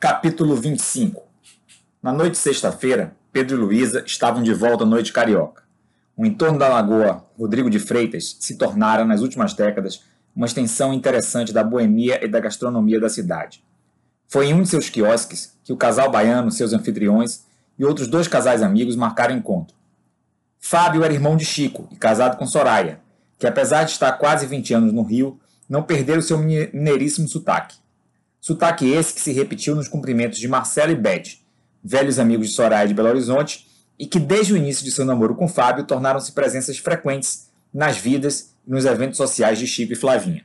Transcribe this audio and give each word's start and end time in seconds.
Capítulo 0.00 0.54
25 0.54 1.24
Na 2.00 2.12
noite 2.12 2.34
de 2.34 2.38
sexta-feira, 2.38 3.16
Pedro 3.32 3.56
e 3.56 3.58
Luísa 3.58 4.04
estavam 4.06 4.44
de 4.44 4.54
volta 4.54 4.84
à 4.84 4.86
noite 4.86 5.12
carioca. 5.12 5.64
O 6.16 6.24
entorno 6.24 6.56
da 6.56 6.68
lagoa 6.68 7.26
Rodrigo 7.36 7.68
de 7.68 7.80
Freitas 7.80 8.36
se 8.38 8.56
tornara, 8.56 9.04
nas 9.04 9.22
últimas 9.22 9.54
décadas, 9.54 10.04
uma 10.36 10.46
extensão 10.46 10.94
interessante 10.94 11.52
da 11.52 11.64
boemia 11.64 12.24
e 12.24 12.28
da 12.28 12.38
gastronomia 12.38 13.00
da 13.00 13.08
cidade. 13.08 13.64
Foi 14.28 14.46
em 14.46 14.54
um 14.54 14.62
de 14.62 14.68
seus 14.68 14.88
quiosques 14.88 15.58
que 15.64 15.72
o 15.72 15.76
casal 15.76 16.12
baiano, 16.12 16.52
seus 16.52 16.72
anfitriões 16.72 17.44
e 17.76 17.84
outros 17.84 18.06
dois 18.06 18.28
casais 18.28 18.62
amigos 18.62 18.94
marcaram 18.94 19.34
encontro. 19.34 19.74
Fábio 20.60 21.02
era 21.02 21.12
irmão 21.12 21.36
de 21.36 21.44
Chico 21.44 21.88
e 21.90 21.96
casado 21.96 22.36
com 22.36 22.46
Soraya, 22.46 23.00
que 23.36 23.48
apesar 23.48 23.82
de 23.82 23.90
estar 23.90 24.12
quase 24.12 24.46
20 24.46 24.74
anos 24.74 24.92
no 24.92 25.02
Rio, 25.02 25.40
não 25.68 25.82
perdera 25.82 26.20
o 26.20 26.22
seu 26.22 26.38
mineiríssimo 26.38 27.26
sotaque. 27.26 27.78
Sotaque 28.40 28.90
esse 28.90 29.14
que 29.14 29.20
se 29.20 29.32
repetiu 29.32 29.74
nos 29.74 29.88
cumprimentos 29.88 30.38
de 30.38 30.48
Marcelo 30.48 30.92
e 30.92 30.94
Beth, 30.94 31.38
velhos 31.82 32.18
amigos 32.18 32.48
de 32.48 32.54
Soraya 32.54 32.86
de 32.86 32.94
Belo 32.94 33.08
Horizonte, 33.08 33.66
e 33.98 34.06
que 34.06 34.20
desde 34.20 34.52
o 34.52 34.56
início 34.56 34.84
de 34.84 34.92
seu 34.92 35.04
namoro 35.04 35.34
com 35.34 35.48
Fábio 35.48 35.84
tornaram-se 35.84 36.32
presenças 36.32 36.78
frequentes 36.78 37.48
nas 37.74 37.96
vidas 37.96 38.54
e 38.66 38.70
nos 38.70 38.84
eventos 38.84 39.16
sociais 39.16 39.58
de 39.58 39.66
Chico 39.66 39.92
e 39.92 39.96
Flavinha. 39.96 40.44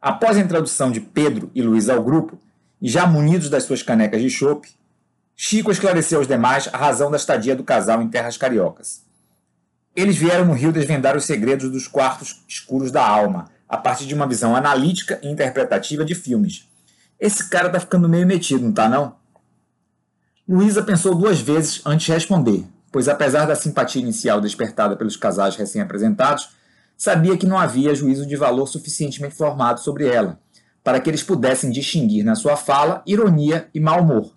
Após 0.00 0.36
a 0.36 0.40
introdução 0.40 0.90
de 0.90 1.00
Pedro 1.00 1.50
e 1.54 1.62
Luiz 1.62 1.88
ao 1.88 2.02
grupo, 2.02 2.38
e 2.80 2.88
já 2.88 3.06
munidos 3.06 3.50
das 3.50 3.64
suas 3.64 3.82
canecas 3.82 4.22
de 4.22 4.30
chope, 4.30 4.70
Chico 5.36 5.70
esclareceu 5.70 6.18
aos 6.18 6.28
demais 6.28 6.68
a 6.72 6.76
razão 6.76 7.10
da 7.10 7.16
estadia 7.16 7.56
do 7.56 7.64
casal 7.64 8.02
em 8.02 8.08
terras 8.08 8.36
cariocas. 8.36 9.02
Eles 9.94 10.16
vieram 10.16 10.44
no 10.44 10.52
Rio 10.52 10.72
desvendar 10.72 11.16
os 11.16 11.24
segredos 11.24 11.70
dos 11.70 11.88
quartos 11.88 12.44
escuros 12.46 12.90
da 12.90 13.06
alma, 13.06 13.50
a 13.68 13.76
partir 13.76 14.06
de 14.06 14.14
uma 14.14 14.26
visão 14.26 14.54
analítica 14.54 15.20
e 15.22 15.28
interpretativa 15.28 16.04
de 16.04 16.14
filmes, 16.14 16.68
esse 17.20 17.48
cara 17.50 17.68
tá 17.68 17.78
ficando 17.78 18.08
meio 18.08 18.26
metido, 18.26 18.64
não 18.64 18.72
tá 18.72 18.88
não? 18.88 19.14
Luísa 20.48 20.82
pensou 20.82 21.14
duas 21.14 21.40
vezes 21.40 21.82
antes 21.84 22.06
de 22.06 22.12
responder, 22.12 22.64
pois 22.90 23.08
apesar 23.08 23.44
da 23.44 23.54
simpatia 23.54 24.00
inicial 24.00 24.40
despertada 24.40 24.96
pelos 24.96 25.16
casais 25.16 25.54
recém-apresentados, 25.54 26.48
sabia 26.96 27.36
que 27.36 27.46
não 27.46 27.58
havia 27.58 27.94
juízo 27.94 28.26
de 28.26 28.36
valor 28.36 28.66
suficientemente 28.66 29.34
formado 29.34 29.80
sobre 29.80 30.06
ela, 30.08 30.40
para 30.82 30.98
que 30.98 31.08
eles 31.08 31.22
pudessem 31.22 31.70
distinguir 31.70 32.24
na 32.24 32.34
sua 32.34 32.56
fala 32.56 33.02
ironia 33.06 33.68
e 33.74 33.78
mau 33.78 34.00
humor. 34.00 34.34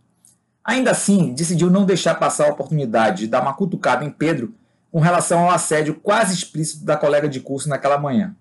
Ainda 0.64 0.92
assim, 0.92 1.34
decidiu 1.34 1.70
não 1.70 1.86
deixar 1.86 2.16
passar 2.16 2.48
a 2.48 2.52
oportunidade 2.52 3.22
de 3.22 3.28
dar 3.28 3.42
uma 3.42 3.54
cutucada 3.54 4.06
em 4.06 4.10
Pedro 4.10 4.54
com 4.92 5.00
relação 5.00 5.40
ao 5.40 5.52
assédio 5.52 5.96
quase 5.96 6.34
explícito 6.34 6.86
da 6.86 6.96
colega 6.96 7.28
de 7.28 7.40
curso 7.40 7.68
naquela 7.68 7.98
manhã. 7.98 8.36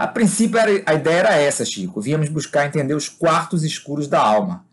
A 0.00 0.06
princípio, 0.06 0.58
a 0.86 0.94
ideia 0.94 1.18
era 1.18 1.36
essa, 1.36 1.62
Chico. 1.62 2.00
Viemos 2.00 2.30
buscar 2.30 2.64
entender 2.64 2.94
os 2.94 3.06
quartos 3.06 3.62
escuros 3.62 4.08
da 4.08 4.18
alma. 4.18 4.64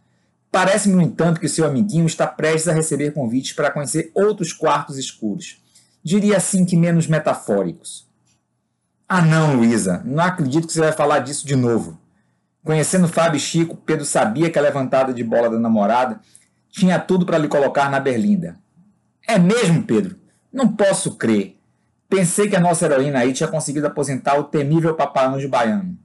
Parece-me, 0.50 0.96
no 0.96 1.02
entanto, 1.02 1.42
que 1.42 1.50
seu 1.50 1.66
amiguinho 1.66 2.06
está 2.06 2.26
prestes 2.26 2.70
a 2.70 2.74
receber 2.74 3.12
convites 3.12 3.52
para 3.52 3.70
conhecer 3.70 4.10
outros 4.16 4.54
quartos 4.54 4.98
escuros. 4.98 5.62
Diria 6.02 6.38
assim 6.38 6.64
que 6.64 6.78
menos 6.78 7.08
metafóricos. 7.08 8.08
Ah, 9.06 9.22
não, 9.22 9.58
Luísa. 9.58 10.02
Não 10.06 10.24
acredito 10.24 10.66
que 10.66 10.72
você 10.72 10.80
vai 10.80 10.94
falar 10.94 11.20
disso 11.20 11.46
de 11.46 11.58
novo. 11.58 12.00
Conhecendo 12.64 13.10
Fábio 13.10 13.36
e 13.36 13.42
Chico, 13.42 13.76
Pedro 13.76 14.06
sabia 14.06 14.50
que 14.50 14.58
a 14.58 14.62
levantada 14.62 15.14
de 15.14 15.26
bola 15.26 15.50
da 15.50 15.60
namorada 15.60 16.22
tinha 16.70 16.98
tudo 17.00 17.26
para 17.26 17.38
lhe 17.38 17.50
colocar 17.50 17.92
na 17.92 18.00
berlinda. 18.00 18.58
É 19.28 19.38
mesmo, 19.38 19.84
Pedro? 19.84 20.16
Não 20.54 20.70
posso 20.70 21.18
crer. 21.18 21.57
Pensei 22.10 22.50
que 22.50 22.56
a 22.56 22.60
nossa 22.60 22.86
heroína 22.86 23.20
aí 23.20 23.34
tinha 23.34 23.50
conseguido 23.50 23.88
aposentar 23.88 24.38
o 24.40 24.46
temível 24.46 24.96
papaanjo 24.96 25.50
baiano. 25.50 25.98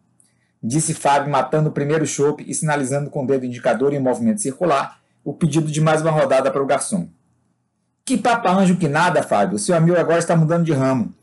Disse 0.62 0.94
Fábio, 0.94 1.30
matando 1.30 1.68
o 1.68 1.72
primeiro 1.72 2.06
chope 2.06 2.44
e 2.46 2.54
sinalizando 2.54 3.10
com 3.10 3.24
o 3.24 3.26
dedo 3.26 3.46
indicador 3.46 3.92
em 3.92 4.00
movimento 4.00 4.40
circular 4.40 5.00
o 5.24 5.32
pedido 5.32 5.70
de 5.70 5.80
mais 5.80 6.02
uma 6.02 6.10
rodada 6.10 6.50
para 6.50 6.62
o 6.62 6.66
garçom. 6.66 7.08
Que 8.04 8.18
papaanjo 8.18 8.76
que 8.76 8.88
nada, 8.88 9.22
Fábio. 9.22 9.58
Seu 9.58 9.76
amigo 9.76 9.96
agora 9.96 10.18
está 10.18 10.34
mudando 10.34 10.64
de 10.64 10.72
ramo. 10.72 11.14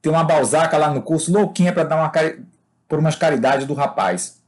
Tem 0.00 0.10
uma 0.10 0.24
balzaca 0.24 0.78
lá 0.78 0.92
no 0.92 1.02
curso 1.02 1.32
louquinha 1.32 1.72
para 1.72 1.84
dar 1.84 1.96
uma 1.96 2.08
cari... 2.08 2.42
por 2.88 2.98
umas 2.98 3.14
caridades 3.14 3.66
do 3.66 3.74
rapaz. 3.74 4.40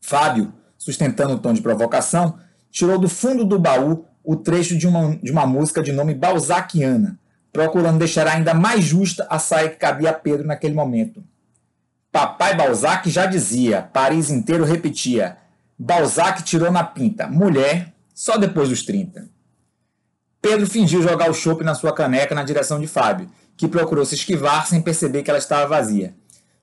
Fábio, 0.00 0.52
sustentando 0.78 1.34
o 1.34 1.38
tom 1.38 1.52
de 1.52 1.60
provocação, 1.60 2.38
tirou 2.70 2.98
do 2.98 3.08
fundo 3.08 3.44
do 3.44 3.58
baú 3.58 4.06
o 4.24 4.36
trecho 4.36 4.76
de 4.76 4.86
uma, 4.86 5.16
de 5.16 5.30
uma 5.30 5.46
música 5.46 5.82
de 5.82 5.92
nome 5.92 6.14
Balzaciana, 6.14 7.18
procurando 7.52 7.98
deixar 7.98 8.26
ainda 8.26 8.54
mais 8.54 8.82
justa 8.84 9.26
a 9.28 9.38
saia 9.38 9.68
que 9.68 9.76
cabia 9.76 10.10
a 10.10 10.14
Pedro 10.14 10.46
naquele 10.46 10.74
momento. 10.74 11.22
Papai 12.10 12.56
Balzac 12.56 13.08
já 13.10 13.26
dizia, 13.26 13.82
Paris 13.82 14.30
inteiro 14.30 14.64
repetia: 14.64 15.36
Balzac 15.78 16.42
tirou 16.42 16.70
na 16.70 16.82
pinta, 16.82 17.26
mulher 17.26 17.92
só 18.14 18.36
depois 18.36 18.68
dos 18.68 18.82
30. 18.82 19.28
Pedro 20.40 20.66
fingiu 20.66 21.02
jogar 21.02 21.30
o 21.30 21.34
chope 21.34 21.62
na 21.62 21.74
sua 21.74 21.92
caneca 21.92 22.34
na 22.34 22.42
direção 22.42 22.80
de 22.80 22.86
Fábio, 22.86 23.30
que 23.56 23.68
procurou 23.68 24.04
se 24.04 24.14
esquivar 24.14 24.66
sem 24.66 24.82
perceber 24.82 25.22
que 25.22 25.30
ela 25.30 25.38
estava 25.38 25.66
vazia. 25.66 26.14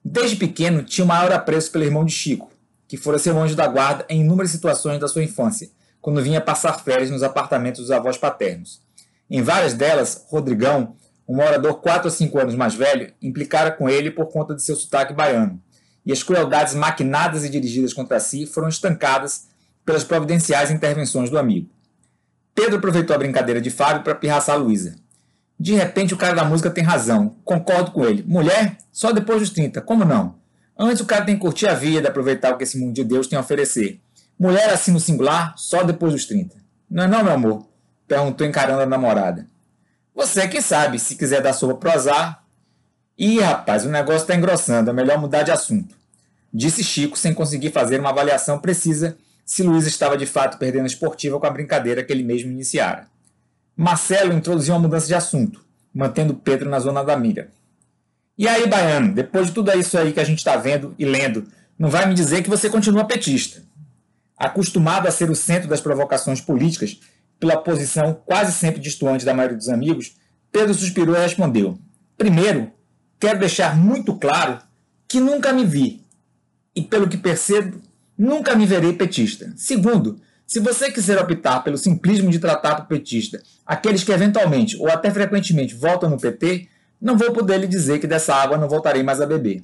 Desde 0.03 0.35
pequeno, 0.35 0.83
tinha 0.83 1.05
o 1.05 1.07
maior 1.07 1.31
apreço 1.31 1.71
pelo 1.71 1.85
irmão 1.85 2.03
de 2.03 2.11
Chico, 2.11 2.51
que 2.87 2.97
fora 2.97 3.17
seu 3.17 3.39
anjo 3.39 3.55
da 3.55 3.67
guarda 3.67 4.05
em 4.09 4.21
inúmeras 4.21 4.51
situações 4.51 4.99
da 4.99 5.07
sua 5.07 5.23
infância, 5.23 5.69
quando 6.01 6.21
vinha 6.21 6.41
passar 6.41 6.79
férias 6.79 7.09
nos 7.09 7.23
apartamentos 7.23 7.81
dos 7.81 7.91
avós 7.91 8.17
paternos. 8.17 8.81
Em 9.29 9.41
várias 9.41 9.73
delas, 9.73 10.25
Rodrigão, 10.29 10.95
um 11.27 11.35
morador 11.35 11.75
quatro 11.75 12.05
ou 12.05 12.11
cinco 12.11 12.39
anos 12.39 12.55
mais 12.55 12.73
velho, 12.73 13.13
implicara 13.21 13.71
com 13.71 13.87
ele 13.87 14.09
por 14.09 14.27
conta 14.27 14.55
de 14.55 14.63
seu 14.63 14.75
sotaque 14.75 15.13
baiano, 15.13 15.61
e 16.05 16.11
as 16.11 16.23
crueldades 16.23 16.73
maquinadas 16.73 17.45
e 17.45 17.49
dirigidas 17.49 17.93
contra 17.93 18.19
si 18.19 18.47
foram 18.47 18.67
estancadas 18.67 19.47
pelas 19.85 20.03
providenciais 20.03 20.71
intervenções 20.71 21.29
do 21.29 21.37
amigo. 21.37 21.69
Pedro 22.55 22.77
aproveitou 22.77 23.15
a 23.15 23.19
brincadeira 23.19 23.61
de 23.61 23.69
Fábio 23.69 24.03
para 24.03 24.15
pirraçar 24.15 24.57
Luísa. 24.57 24.95
De 25.59 25.73
repente, 25.73 26.13
o 26.13 26.17
cara 26.17 26.35
da 26.35 26.43
música 26.43 26.69
tem 26.69 26.83
razão. 26.83 27.35
Concordo 27.43 27.91
com 27.91 28.05
ele. 28.05 28.23
Mulher, 28.25 28.77
só 28.91 29.11
depois 29.11 29.39
dos 29.39 29.49
30. 29.49 29.81
Como 29.81 30.05
não? 30.05 30.35
Antes 30.77 31.01
o 31.01 31.05
cara 31.05 31.25
tem 31.25 31.35
que 31.35 31.41
curtir 31.41 31.67
a 31.67 31.73
vida, 31.73 32.07
aproveitar 32.07 32.53
o 32.53 32.57
que 32.57 32.63
esse 32.63 32.77
mundo 32.79 32.93
de 32.93 33.03
Deus 33.03 33.27
tem 33.27 33.37
a 33.37 33.41
oferecer. 33.41 33.99
Mulher 34.39 34.69
assim 34.69 34.91
no 34.91 34.99
singular, 34.99 35.53
só 35.57 35.83
depois 35.83 36.13
dos 36.13 36.25
30. 36.25 36.55
Não 36.89 37.03
é 37.03 37.07
não, 37.07 37.23
meu 37.23 37.33
amor? 37.33 37.68
Perguntou 38.09 38.45
encarando 38.45 38.81
a 38.81 38.85
namorada. 38.87 39.45
Você 40.15 40.47
quem 40.47 40.59
sabe, 40.59 40.97
se 40.97 41.15
quiser 41.15 41.41
dar 41.41 41.53
sopa 41.53 41.75
pro 41.75 41.91
azar. 41.91 42.43
Ih, 43.15 43.39
rapaz, 43.39 43.85
o 43.85 43.89
negócio 43.89 44.21
está 44.21 44.35
engrossando, 44.35 44.89
é 44.89 44.93
melhor 44.93 45.19
mudar 45.19 45.43
de 45.43 45.51
assunto. 45.51 45.95
Disse 46.51 46.83
Chico 46.83 47.17
sem 47.17 47.33
conseguir 47.33 47.71
fazer 47.71 47.99
uma 47.99 48.09
avaliação 48.09 48.57
precisa 48.57 49.15
se 49.45 49.61
Luiz 49.61 49.85
estava 49.85 50.17
de 50.17 50.25
fato 50.25 50.57
perdendo 50.57 50.83
a 50.83 50.87
esportiva 50.87 51.39
com 51.39 51.45
a 51.45 51.49
brincadeira 51.51 52.03
que 52.03 52.11
ele 52.11 52.23
mesmo 52.23 52.51
iniciara. 52.51 53.07
Marcelo 53.77 54.33
introduziu 54.33 54.73
uma 54.73 54.81
mudança 54.81 55.05
de 55.05 55.13
assunto, 55.13 55.63
mantendo 55.93 56.33
Pedro 56.33 56.67
na 56.67 56.79
zona 56.79 57.03
da 57.03 57.15
mira. 57.15 57.51
E 58.35 58.47
aí, 58.47 58.67
Baiano, 58.67 59.13
depois 59.13 59.47
de 59.47 59.53
tudo 59.53 59.71
isso 59.77 59.97
aí 59.97 60.13
que 60.13 60.19
a 60.19 60.23
gente 60.23 60.39
está 60.39 60.57
vendo 60.57 60.95
e 60.97 61.05
lendo, 61.05 61.47
não 61.77 61.89
vai 61.89 62.07
me 62.07 62.15
dizer 62.15 62.41
que 62.41 62.49
você 62.49 62.69
continua 62.69 63.05
petista. 63.05 63.61
Acostumado 64.35 65.07
a 65.07 65.11
ser 65.11 65.29
o 65.29 65.35
centro 65.35 65.69
das 65.69 65.81
provocações 65.81 66.41
políticas, 66.41 66.99
pela 67.39 67.57
posição 67.57 68.21
quase 68.25 68.51
sempre 68.51 68.81
distoante 68.81 69.25
da 69.25 69.33
maioria 69.33 69.57
dos 69.57 69.69
amigos, 69.69 70.15
Pedro 70.51 70.73
suspirou 70.73 71.15
e 71.15 71.19
respondeu: 71.19 71.79
Primeiro, 72.17 72.71
quero 73.19 73.39
deixar 73.39 73.75
muito 73.77 74.15
claro 74.15 74.59
que 75.07 75.19
nunca 75.19 75.53
me 75.53 75.65
vi, 75.65 76.05
e 76.75 76.81
pelo 76.81 77.07
que 77.07 77.17
percebo, 77.17 77.81
nunca 78.17 78.55
me 78.55 78.65
verei 78.65 78.93
petista. 78.93 79.53
Segundo, 79.55 80.19
se 80.45 80.59
você 80.59 80.91
quiser 80.91 81.19
optar 81.19 81.63
pelo 81.63 81.77
simplismo 81.77 82.31
de 82.31 82.39
tratar 82.39 82.75
por 82.75 82.87
petista 82.87 83.41
aqueles 83.65 84.03
que 84.03 84.11
eventualmente 84.11 84.75
ou 84.77 84.89
até 84.89 85.11
frequentemente 85.11 85.75
votam 85.75 86.09
no 86.09 86.19
PT, 86.19 86.67
não 86.99 87.17
vou 87.17 87.31
poder 87.31 87.59
lhe 87.59 87.67
dizer 87.67 87.99
que 87.99 88.07
dessa 88.07 88.33
água 88.33 88.57
não 88.57 88.67
voltarei 88.67 89.03
mais 89.03 89.21
a 89.21 89.25
beber. 89.25 89.61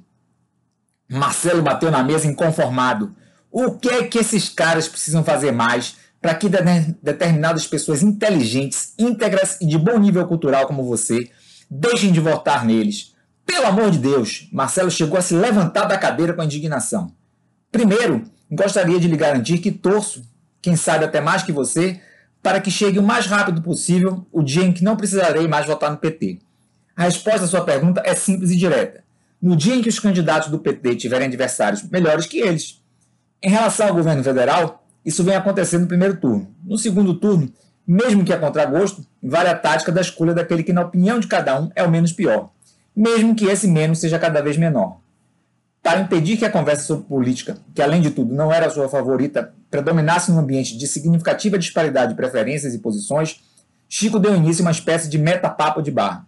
Marcelo 1.10 1.62
bateu 1.62 1.92
na 1.92 2.04
mesa 2.04 2.28
inconformado. 2.28 3.16
O 3.52 3.72
que 3.72 3.90
é 3.90 4.04
que 4.04 4.20
esses 4.20 4.50
caras 4.50 4.88
precisam 4.88 5.24
fazer 5.24 5.52
mais 5.52 5.98
para 6.26 6.34
que 6.34 6.50
determinadas 7.04 7.68
pessoas 7.68 8.02
inteligentes, 8.02 8.96
íntegras 8.98 9.62
e 9.62 9.68
de 9.68 9.78
bom 9.78 10.00
nível 10.00 10.26
cultural 10.26 10.66
como 10.66 10.84
você 10.84 11.30
deixem 11.70 12.12
de 12.12 12.20
votar 12.20 12.66
neles. 12.66 13.14
Pelo 13.46 13.68
amor 13.68 13.92
de 13.92 14.00
Deus, 14.00 14.50
Marcelo 14.52 14.90
chegou 14.90 15.20
a 15.20 15.22
se 15.22 15.36
levantar 15.36 15.86
da 15.86 16.00
cadeira 16.00 16.34
com 16.34 16.42
indignação. 16.42 17.12
Primeiro, 17.72 18.24
gostaria 18.50 19.00
de 19.00 19.08
lhe 19.08 19.16
garantir 19.16 19.60
que 19.60 19.72
torço, 19.72 20.28
quem 20.64 20.76
sabe 20.76 21.06
até 21.06 21.22
mais 21.22 21.44
que 21.44 21.52
você, 21.52 22.02
para 22.42 22.60
que 22.60 22.72
chegue 22.72 22.98
o 22.98 23.04
mais 23.04 23.28
rápido 23.28 23.62
possível 23.62 24.26
o 24.32 24.42
dia 24.42 24.64
em 24.64 24.74
que 24.74 24.84
não 24.84 24.98
precisarei 24.98 25.48
mais 25.48 25.68
votar 25.68 25.92
no 25.92 25.98
PT. 25.98 26.40
A 26.98 27.04
resposta 27.04 27.44
à 27.44 27.48
sua 27.48 27.64
pergunta 27.64 28.02
é 28.04 28.16
simples 28.16 28.50
e 28.50 28.58
direta. 28.58 29.04
No 29.40 29.56
dia 29.56 29.76
em 29.76 29.82
que 29.84 29.90
os 29.90 30.00
candidatos 30.00 30.50
do 30.50 30.58
PT 30.58 30.96
tiverem 30.96 31.28
adversários 31.28 31.84
melhores 31.84 32.26
que 32.26 32.40
eles. 32.40 32.82
Em 33.44 33.50
relação 33.52 33.90
ao 33.90 33.94
governo 33.94 34.24
federal, 34.24 34.85
isso 35.06 35.24
vem 35.24 35.36
acontecendo 35.36 35.82
no 35.82 35.88
primeiro 35.88 36.18
turno. 36.18 36.48
No 36.64 36.78
segundo 36.78 37.14
turno, 37.14 37.52
mesmo 37.88 38.26
que 38.26 38.34
a 38.34 38.40
contragosto, 38.40 39.06
vale 39.22 39.50
a 39.50 39.56
tática 39.56 39.92
da 39.92 40.02
escolha 40.02 40.34
daquele 40.34 40.64
que, 40.64 40.74
na 40.74 40.82
opinião 40.82 41.20
de 41.20 41.28
cada 41.28 41.60
um, 41.62 41.70
é 41.76 41.84
o 41.84 41.92
menos 41.92 42.12
pior, 42.12 42.50
mesmo 42.96 43.36
que 43.36 43.46
esse 43.46 43.68
menos 43.68 44.00
seja 44.00 44.18
cada 44.18 44.42
vez 44.42 44.58
menor. 44.58 44.98
Para 45.84 46.00
impedir 46.00 46.38
que 46.38 46.46
a 46.46 46.50
conversa 46.50 46.84
sobre 46.84 47.06
política, 47.06 47.58
que 47.76 47.82
além 47.82 48.02
de 48.02 48.10
tudo 48.10 48.34
não 48.34 48.52
era 48.52 48.66
a 48.66 48.70
sua 48.72 48.90
favorita, 48.90 49.54
predominasse 49.70 50.32
num 50.32 50.40
ambiente 50.40 50.76
de 50.76 50.88
significativa 50.88 51.60
disparidade 51.60 52.10
de 52.10 52.16
preferências 52.16 52.74
e 52.74 52.80
posições, 52.80 53.44
Chico 53.88 54.18
deu 54.18 54.36
início 54.36 54.64
a 54.64 54.66
uma 54.66 54.72
espécie 54.72 55.08
de 55.08 55.20
metapapo 55.20 55.84
de 55.84 55.92
bar. 55.92 56.26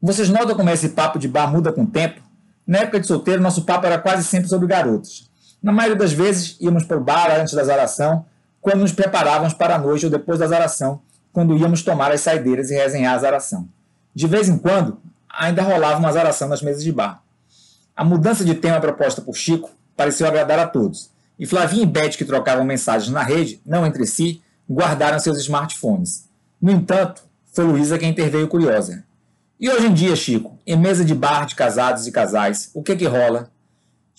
Vocês 0.00 0.30
notam 0.30 0.56
como 0.56 0.70
esse 0.70 0.88
papo 0.88 1.18
de 1.18 1.28
bar 1.28 1.52
muda 1.52 1.70
com 1.70 1.82
o 1.82 1.86
tempo? 1.86 2.22
Na 2.66 2.78
época 2.78 3.00
de 3.00 3.06
solteiro, 3.06 3.42
nosso 3.42 3.66
papo 3.66 3.84
era 3.84 3.98
quase 3.98 4.24
sempre 4.24 4.48
sobre 4.48 4.66
garotas. 4.66 5.29
Na 5.62 5.72
maioria 5.72 5.96
das 5.96 6.12
vezes, 6.12 6.56
íamos 6.60 6.84
para 6.84 6.96
o 6.96 7.00
bar 7.00 7.30
antes 7.38 7.54
da 7.54 7.62
zaração, 7.62 8.24
quando 8.60 8.80
nos 8.80 8.92
preparávamos 8.92 9.52
para 9.52 9.74
a 9.74 9.78
noite 9.78 10.06
ou 10.06 10.10
depois 10.10 10.38
da 10.38 10.46
zaração, 10.46 11.00
quando 11.32 11.56
íamos 11.56 11.82
tomar 11.82 12.10
as 12.12 12.22
saideiras 12.22 12.70
e 12.70 12.74
resenhar 12.74 13.14
a 13.14 13.18
zaração. 13.18 13.68
De 14.14 14.26
vez 14.26 14.48
em 14.48 14.58
quando, 14.58 14.98
ainda 15.28 15.62
rolava 15.62 15.98
uma 15.98 16.12
zaração 16.12 16.48
nas 16.48 16.62
mesas 16.62 16.82
de 16.82 16.92
bar. 16.92 17.22
A 17.94 18.04
mudança 18.04 18.44
de 18.44 18.54
tema 18.54 18.80
proposta 18.80 19.20
por 19.20 19.36
Chico 19.36 19.70
pareceu 19.96 20.26
agradar 20.26 20.58
a 20.58 20.66
todos, 20.66 21.10
e 21.38 21.46
Flavinha 21.46 21.82
e 21.82 21.86
Beth, 21.86 22.10
que 22.10 22.24
trocavam 22.24 22.64
mensagens 22.64 23.12
na 23.12 23.22
rede, 23.22 23.60
não 23.64 23.86
entre 23.86 24.06
si, 24.06 24.42
guardaram 24.68 25.18
seus 25.18 25.38
smartphones. 25.38 26.28
No 26.60 26.70
entanto, 26.70 27.22
foi 27.52 27.64
Luísa 27.64 27.98
quem 27.98 28.10
interveio 28.10 28.48
curiosa. 28.48 29.04
E 29.58 29.68
hoje 29.68 29.86
em 29.86 29.92
dia, 29.92 30.16
Chico, 30.16 30.58
em 30.66 30.76
mesa 30.76 31.04
de 31.04 31.14
bar 31.14 31.44
de 31.44 31.54
casados 31.54 32.06
e 32.06 32.12
casais, 32.12 32.70
o 32.72 32.82
que 32.82 32.96
que 32.96 33.06
rola? 33.06 33.50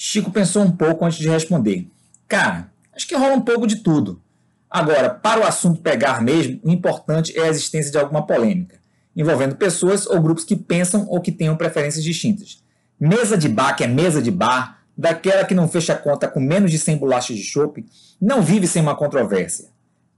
Chico 0.03 0.31
pensou 0.31 0.63
um 0.63 0.71
pouco 0.71 1.05
antes 1.05 1.19
de 1.19 1.29
responder. 1.29 1.87
Cara, 2.27 2.71
acho 2.91 3.07
que 3.07 3.15
rola 3.15 3.35
um 3.35 3.41
pouco 3.41 3.67
de 3.67 3.83
tudo. 3.83 4.19
Agora, 4.67 5.11
para 5.11 5.41
o 5.41 5.43
assunto 5.43 5.79
pegar 5.79 6.23
mesmo, 6.23 6.59
o 6.63 6.71
importante 6.71 7.37
é 7.37 7.43
a 7.43 7.49
existência 7.49 7.91
de 7.91 7.99
alguma 7.99 8.25
polêmica, 8.25 8.79
envolvendo 9.15 9.57
pessoas 9.57 10.07
ou 10.07 10.19
grupos 10.19 10.43
que 10.43 10.55
pensam 10.55 11.05
ou 11.07 11.21
que 11.21 11.31
tenham 11.31 11.55
preferências 11.55 12.03
distintas. 12.03 12.63
Mesa 12.99 13.37
de 13.37 13.47
bar, 13.47 13.75
que 13.75 13.83
é 13.83 13.87
mesa 13.87 14.23
de 14.23 14.31
bar, 14.31 14.79
daquela 14.97 15.45
que 15.45 15.53
não 15.53 15.67
fecha 15.67 15.93
conta 15.93 16.27
com 16.27 16.39
menos 16.39 16.71
de 16.71 16.79
100 16.79 16.97
bolachas 16.97 17.37
de 17.37 17.43
chope, 17.43 17.85
não 18.19 18.41
vive 18.41 18.65
sem 18.65 18.81
uma 18.81 18.95
controvérsia. 18.95 19.69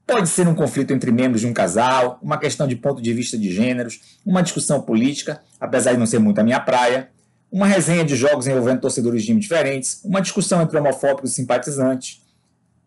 Pode 0.08 0.30
ser 0.30 0.48
um 0.48 0.56
conflito 0.56 0.94
entre 0.94 1.12
membros 1.12 1.42
de 1.42 1.48
um 1.48 1.54
casal, 1.54 2.20
uma 2.22 2.38
questão 2.38 2.66
de 2.66 2.78
ponto 2.78 3.02
de 3.02 3.12
vista 3.12 3.38
de 3.38 3.54
gêneros, 3.54 4.00
uma 4.26 4.42
discussão 4.42 4.82
política, 4.82 5.42
apesar 5.60 5.92
de 5.92 6.00
não 6.00 6.06
ser 6.06 6.20
muito 6.20 6.40
a 6.40 6.44
minha 6.44 6.62
praia, 6.62 7.10
uma 7.54 7.68
resenha 7.68 8.04
de 8.04 8.16
jogos 8.16 8.48
envolvendo 8.48 8.82
torcedores 8.82 9.22
de 9.22 9.28
times 9.28 9.44
diferentes, 9.44 10.02
uma 10.04 10.20
discussão 10.20 10.60
entre 10.64 10.76
homofóbicos 10.76 11.30
e 11.30 11.36
simpatizantes. 11.36 12.20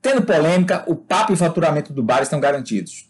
Tendo 0.02 0.22
polêmica, 0.22 0.82
o 0.88 0.96
papo 0.96 1.32
e 1.32 1.36
faturamento 1.36 1.92
do 1.92 2.02
bar 2.02 2.20
estão 2.20 2.40
garantidos. 2.40 3.08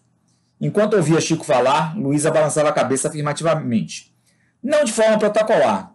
Enquanto 0.61 0.99
ouvia 0.99 1.19
Chico 1.19 1.47
falar, 1.47 1.97
Luísa 1.97 2.31
balançava 2.31 2.69
a 2.69 2.75
cabeça 2.75 3.09
afirmativamente. 3.09 4.15
Não 4.63 4.85
de 4.85 4.93
forma 4.93 5.19
protocolar, 5.19 5.95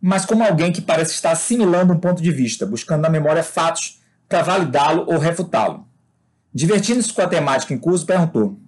mas 0.00 0.24
como 0.24 0.42
alguém 0.42 0.72
que 0.72 0.80
parece 0.80 1.12
estar 1.12 1.32
assimilando 1.32 1.92
um 1.92 1.98
ponto 1.98 2.22
de 2.22 2.32
vista, 2.32 2.64
buscando 2.64 3.02
na 3.02 3.10
memória 3.10 3.42
fatos 3.42 4.00
para 4.26 4.42
validá-lo 4.42 5.04
ou 5.06 5.18
refutá-lo. 5.18 5.86
Divertindo-se 6.54 7.12
com 7.12 7.20
a 7.20 7.28
temática 7.28 7.74
em 7.74 7.78
curso, 7.78 8.06
perguntou: 8.06 8.58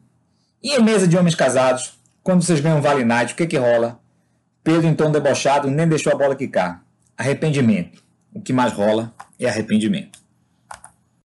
E 0.63 0.75
em 0.75 0.83
mesa 0.83 1.09
de 1.09 1.17
homens 1.17 1.35
casados, 1.35 1.99
quando 2.23 2.43
vocês 2.43 2.61
ganham 2.61 2.83
Vale 2.83 3.03
Night, 3.03 3.33
o 3.33 3.37
que 3.37 3.47
que 3.47 3.57
rola? 3.57 4.04
Pedro, 4.65 4.95
tom 4.95 5.13
debochado, 5.13 5.71
nem 5.71 5.87
deixou 5.87 6.11
a 6.11 6.17
bola 6.17 6.35
quicar. 6.35 6.83
Arrependimento. 7.19 8.03
O 8.33 8.41
que 8.41 8.51
mais 8.51 8.73
rola 8.73 9.13
é 9.39 9.47
arrependimento. 9.47 10.24